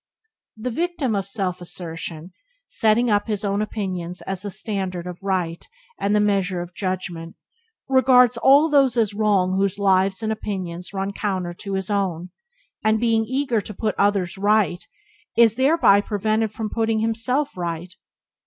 [0.57, 2.31] The victim of self assertion,
[2.65, 5.63] setting up his own opinions as the standard of right
[5.99, 7.35] and the measure of judgment,
[7.87, 12.31] regards all those as wrong whose lives and opinions run counter to his own,
[12.83, 14.83] and, being eager to put others right,
[15.37, 17.93] is thereby prevented from putting himself right.